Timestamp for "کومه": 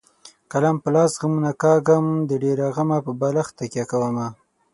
3.91-4.27